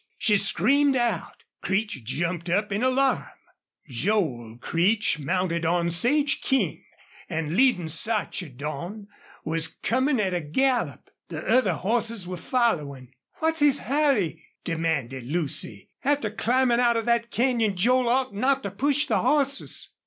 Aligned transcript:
She 0.17 0.35
screamed 0.37 0.95
out. 0.95 1.43
Creech 1.61 2.03
jumped 2.03 2.49
up 2.49 2.71
in 2.71 2.81
alarm. 2.81 3.27
Joel 3.87 4.57
Creech, 4.57 5.19
mounted 5.19 5.63
on 5.63 5.91
Sage 5.91 6.41
King, 6.41 6.83
and 7.29 7.55
leading 7.55 7.87
Sarchedon, 7.87 9.05
was 9.45 9.67
coming 9.67 10.19
at 10.19 10.33
a 10.33 10.41
gallop. 10.41 11.11
The 11.27 11.45
other 11.47 11.75
horses 11.75 12.27
were 12.27 12.35
following. 12.37 13.13
"What's 13.41 13.59
his 13.59 13.77
hurry?" 13.81 14.43
demanded 14.63 15.23
Lucy. 15.25 15.91
"After 16.03 16.31
climbing 16.31 16.79
out 16.79 16.97
of 16.97 17.05
that 17.05 17.29
canyon 17.29 17.75
Joel 17.75 18.09
ought 18.09 18.33
not 18.33 18.63
to 18.63 18.71
push 18.71 19.05
the 19.05 19.19
horses." 19.19 19.89